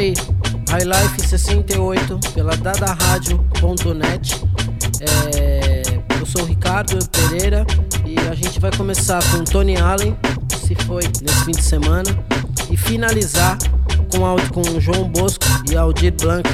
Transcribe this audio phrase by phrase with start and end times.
[0.00, 0.14] aí,
[0.70, 4.42] High Life 68 pela dadarádio.net.
[5.36, 5.82] É,
[6.18, 7.66] eu sou o Ricardo Pereira
[8.06, 10.16] e a gente vai começar com Tony Allen,
[10.58, 12.10] se foi nesse fim de semana,
[12.70, 13.58] e finalizar
[14.10, 16.48] com, com João Bosco e Aldir Blanc.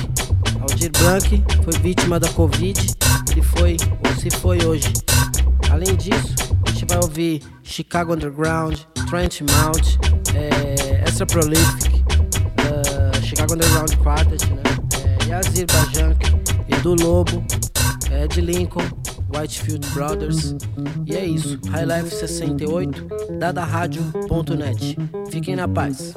[0.61, 2.95] Aldir Blanc foi vítima da Covid
[3.37, 4.93] e foi ou se foi hoje.
[5.71, 6.35] Além disso,
[6.67, 8.77] a gente vai ouvir Chicago Underground,
[9.09, 9.99] Trent Mount,
[10.35, 11.97] é, Extra Prolific,
[13.37, 14.63] Chicago Underground Quartet, né?
[15.05, 16.25] É, Yazir Bajank,
[16.71, 17.45] Edu Lobo,
[18.11, 18.89] Ed Lincoln,
[19.31, 20.57] Whitefield Brothers.
[21.05, 21.61] E é isso.
[21.71, 23.07] High Life 68,
[23.39, 24.97] dadarádio.net.
[25.31, 26.15] Fiquem na paz.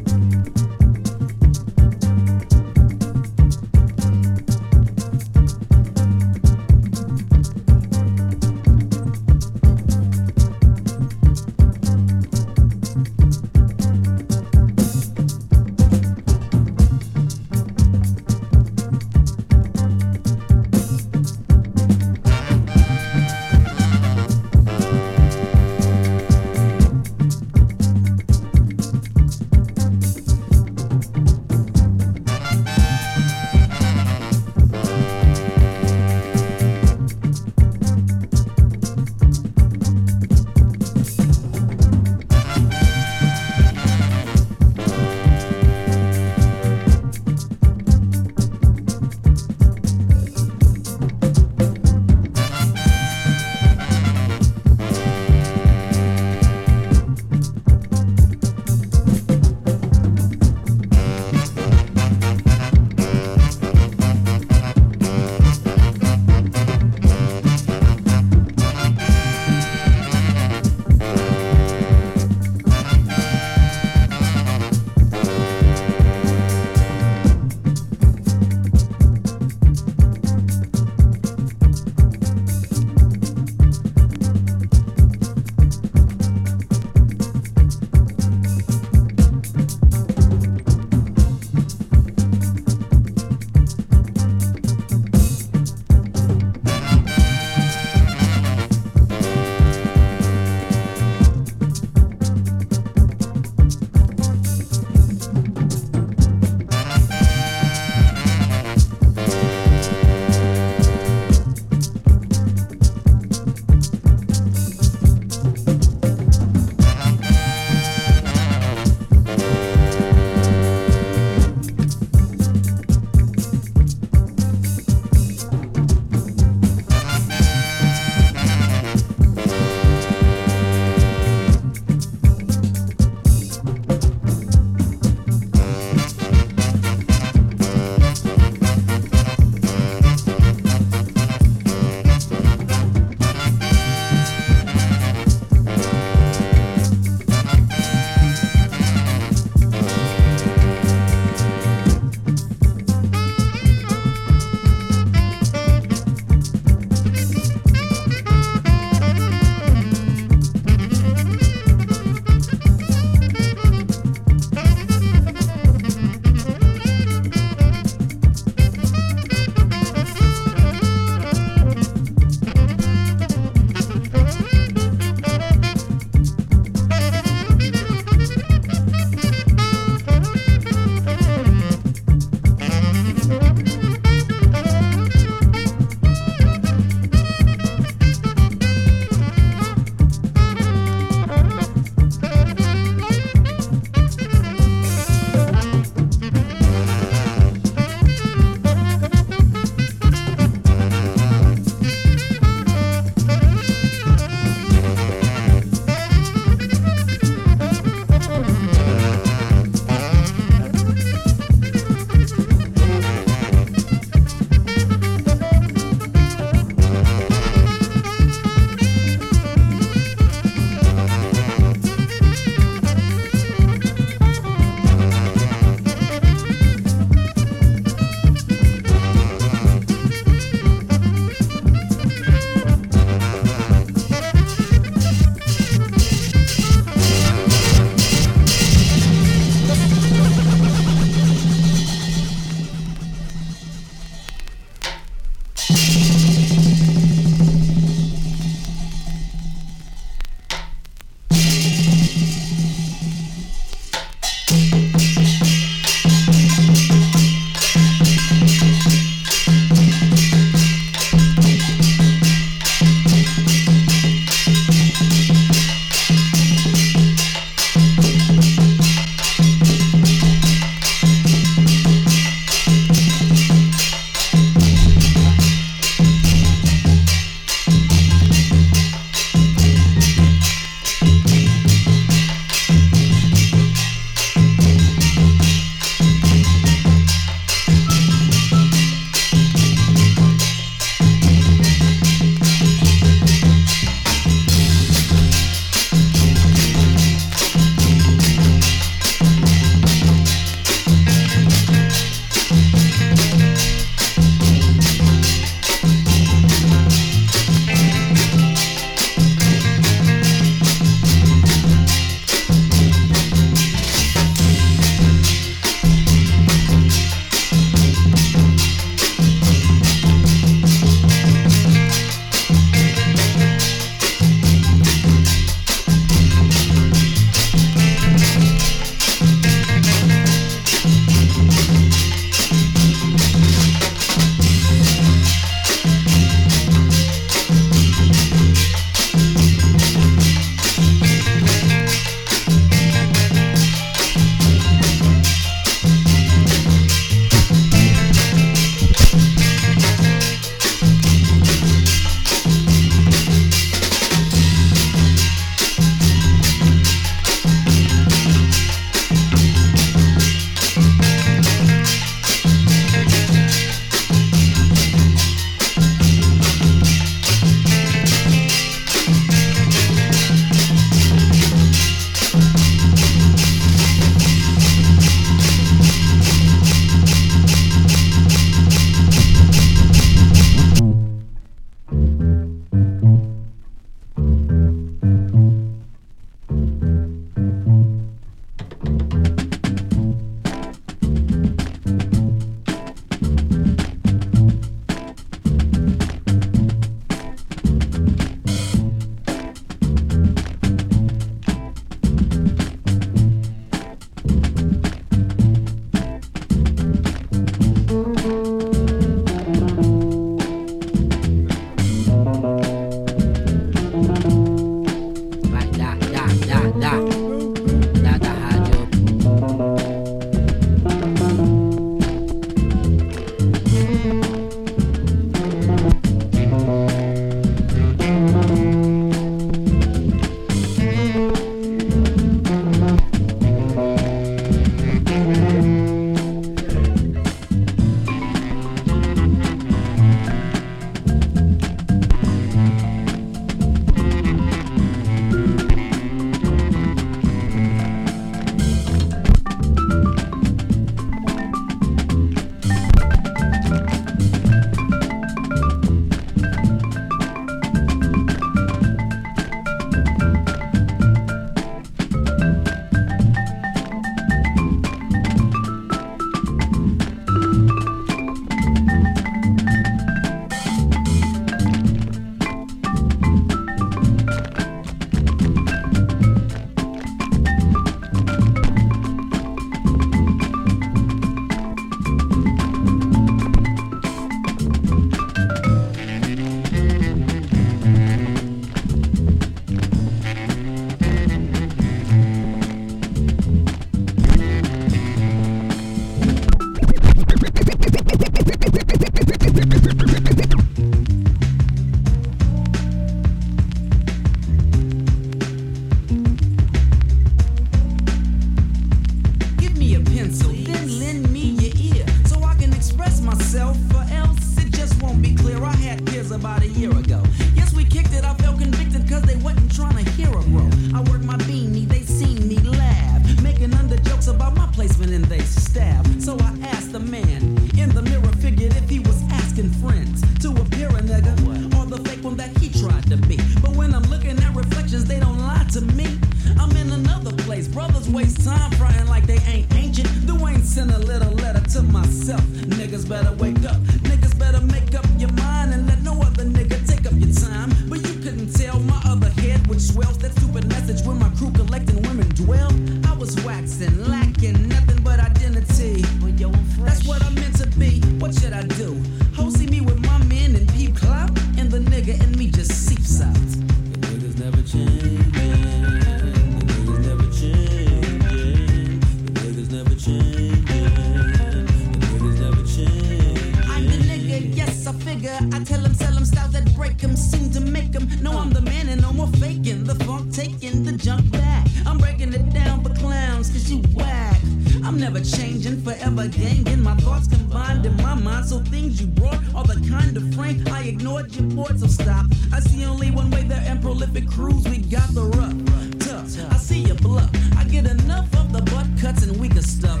[584.94, 586.80] I'm never changing, forever ganging.
[586.80, 590.64] My thoughts combined in my mind, so things you brought are the kind of frame
[590.70, 592.26] I ignored your board, so stop.
[592.52, 594.62] I see only one way there and prolific crews.
[594.68, 596.52] We got the rough, tough.
[596.52, 597.28] I see you bluff.
[597.56, 600.00] I get enough of the butt cuts and weaker stuff.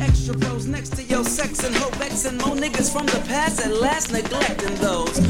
[0.00, 3.72] Extra pros next to your sex and hope and more niggas from the past at
[3.72, 5.20] last neglecting those.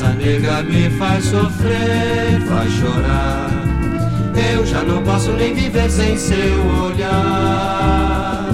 [0.00, 3.50] Essa nega me faz sofrer, faz chorar.
[4.54, 8.48] Eu já não posso nem viver sem seu olhar.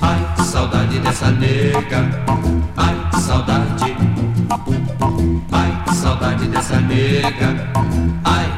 [0.00, 2.10] Ai, saudade dessa nega.
[2.76, 3.96] Ai, saudade.
[5.52, 7.70] Ai, saudade dessa nega.
[8.24, 8.49] Ai,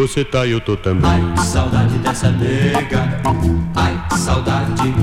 [0.00, 1.10] você tá, eu tô também.
[1.10, 3.20] Ai, saudade dessa nega.
[3.76, 4.94] Ai, saudade.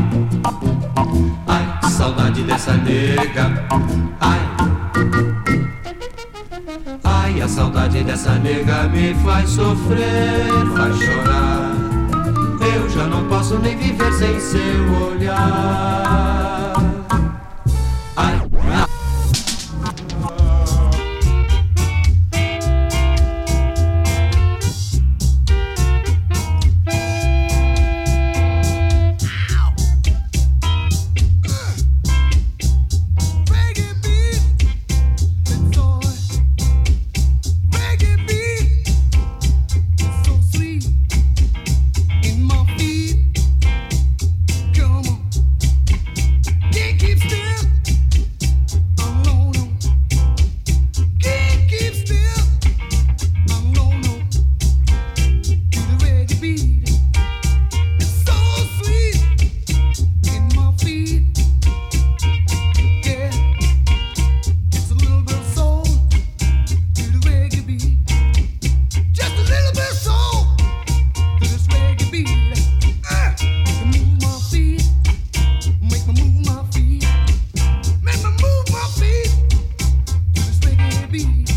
[1.46, 3.64] Ai, saudade dessa nega.
[4.20, 4.40] Ai.
[7.04, 11.76] Ai, a saudade dessa nega me faz sofrer, faz chorar.
[12.76, 16.74] Eu já não posso nem viver sem seu olhar.
[81.18, 81.57] be.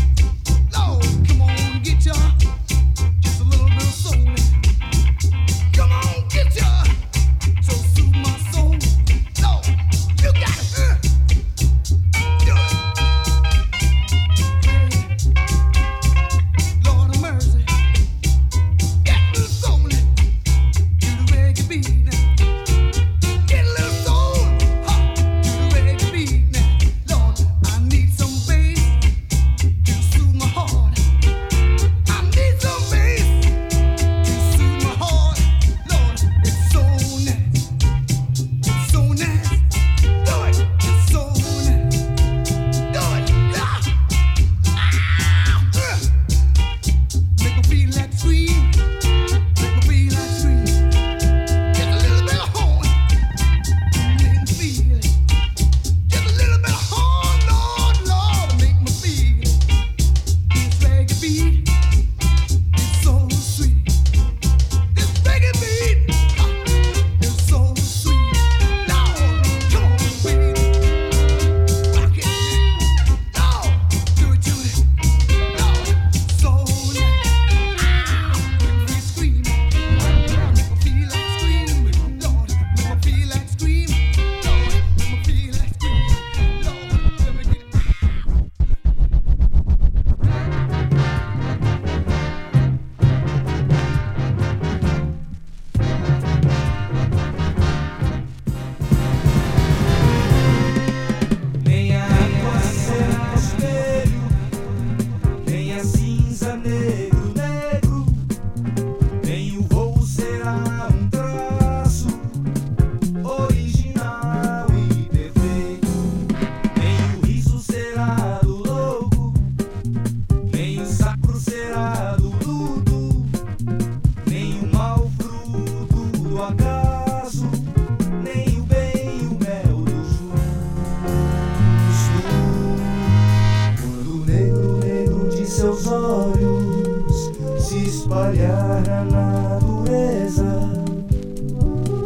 [138.81, 140.45] Espalhar na natureza,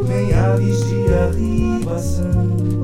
[0.06, 2.75] nem aves de arribação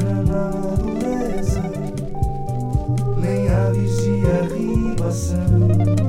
[0.00, 1.62] natureza,
[3.18, 6.05] nem há vigia ribação.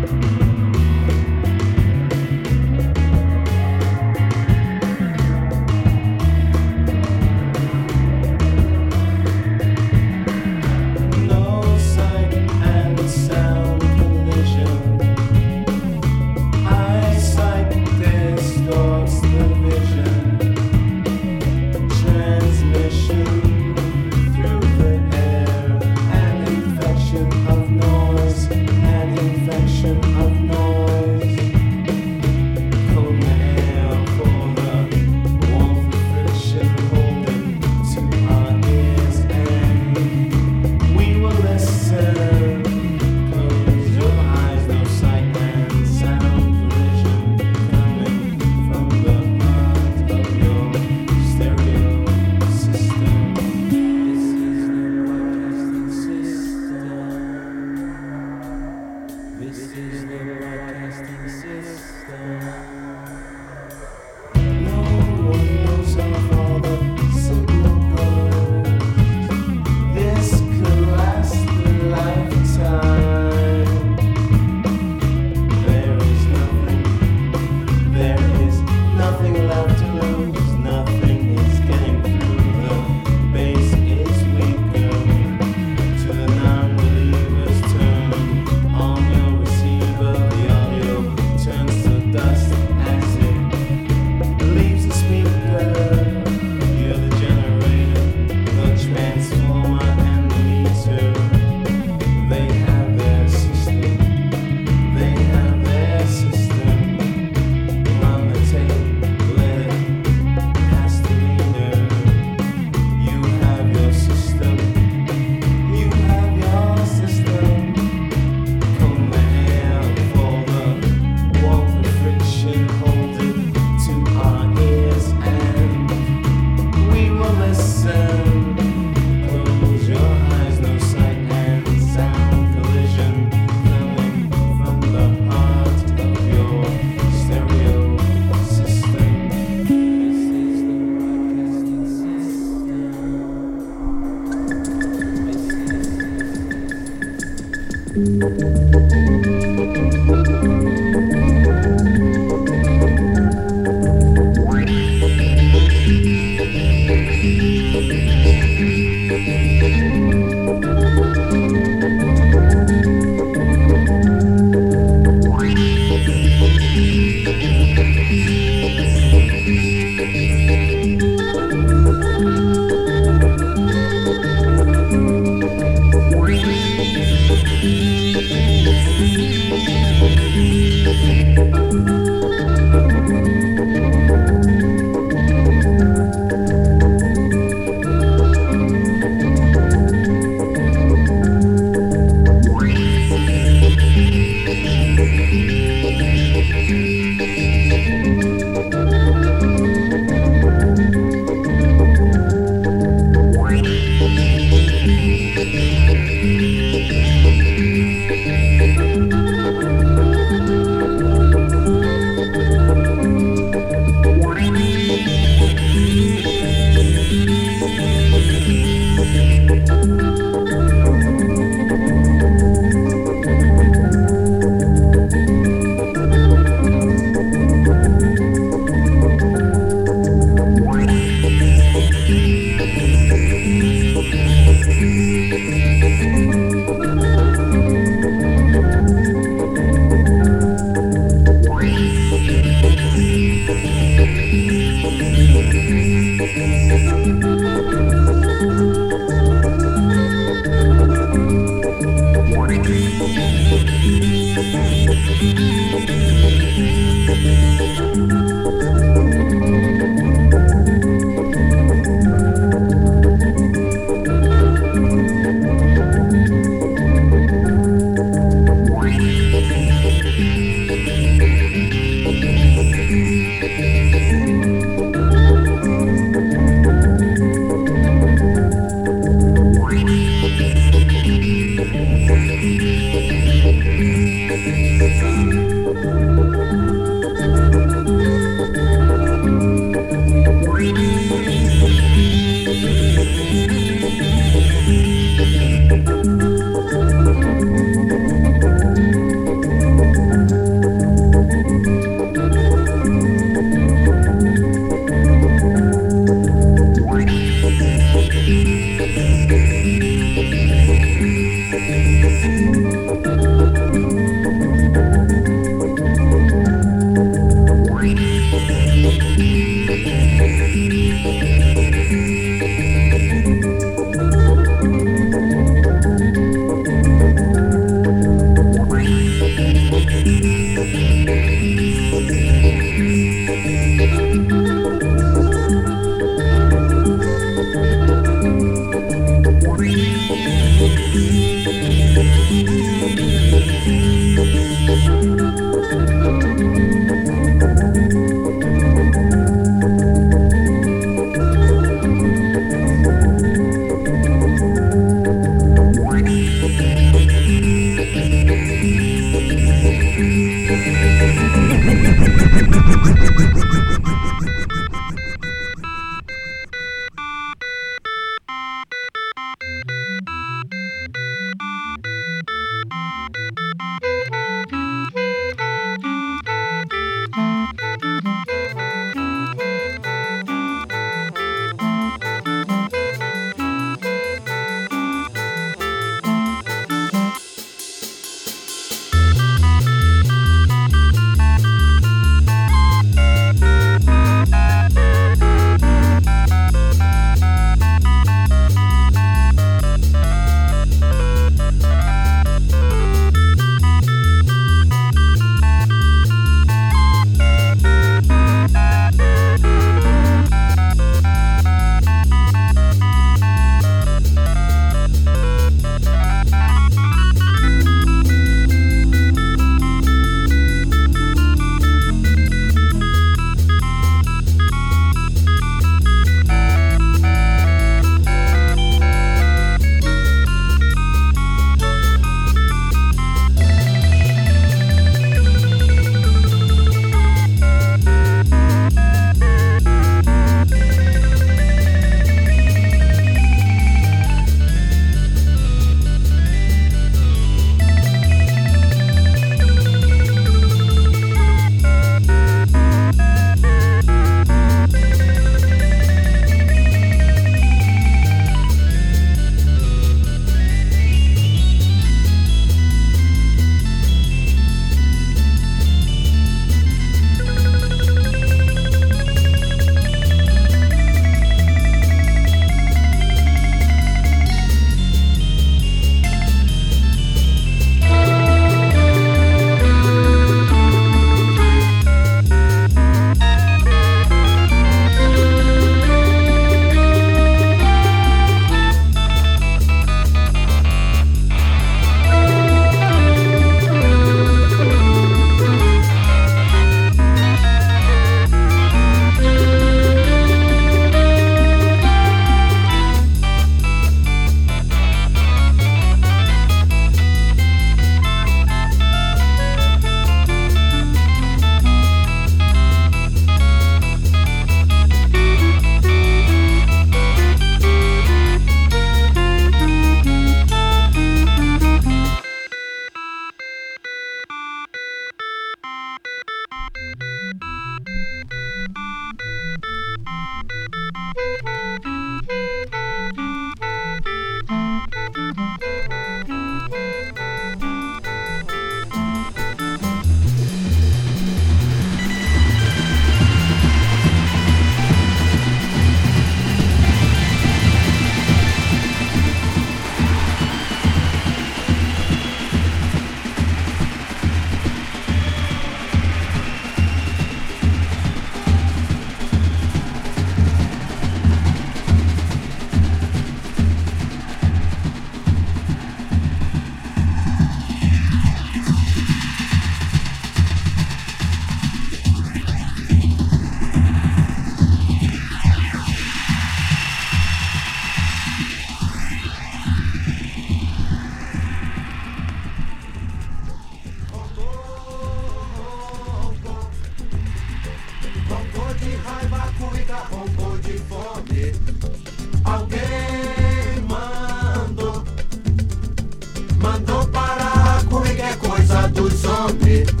[599.41, 600.00] around it.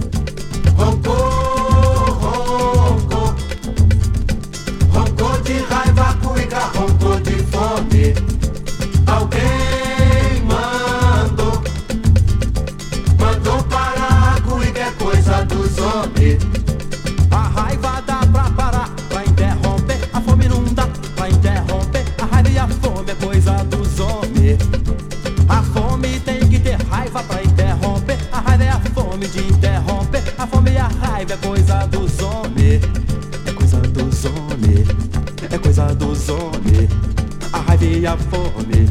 [38.05, 38.87] A fome.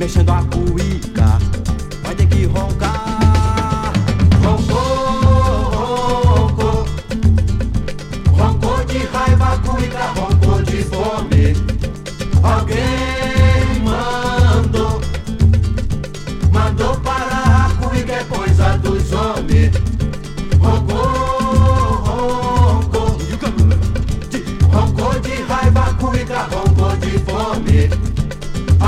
[0.00, 1.41] Mexendo a cuíca.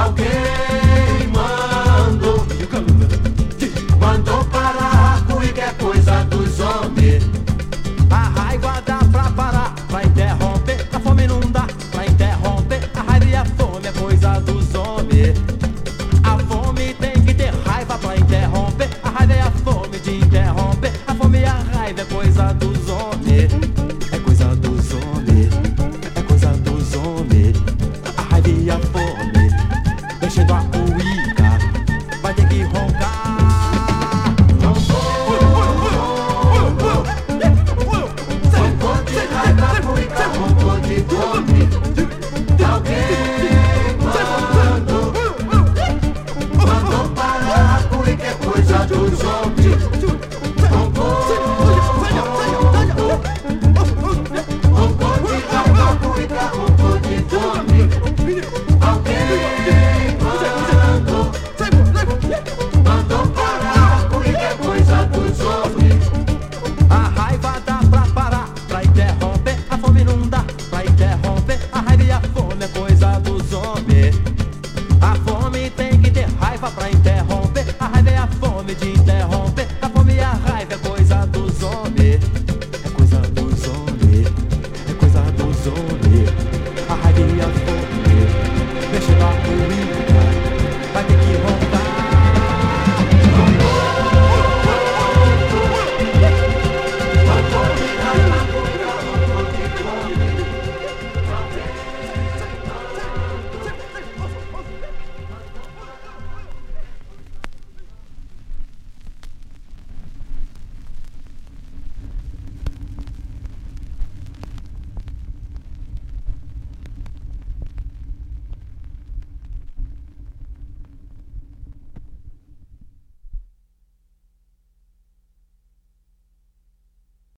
[0.05, 0.74] Okay.